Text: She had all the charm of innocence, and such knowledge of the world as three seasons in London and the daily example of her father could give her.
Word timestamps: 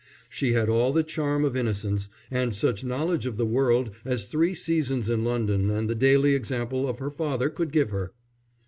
She 0.31 0.53
had 0.53 0.67
all 0.67 0.91
the 0.91 1.03
charm 1.03 1.45
of 1.45 1.55
innocence, 1.55 2.09
and 2.31 2.55
such 2.55 2.83
knowledge 2.83 3.27
of 3.27 3.37
the 3.37 3.45
world 3.45 3.91
as 4.03 4.25
three 4.25 4.55
seasons 4.55 5.11
in 5.11 5.23
London 5.23 5.69
and 5.69 5.87
the 5.87 5.93
daily 5.93 6.33
example 6.33 6.87
of 6.89 6.97
her 6.97 7.11
father 7.11 7.51
could 7.51 7.71
give 7.71 7.91
her. 7.91 8.11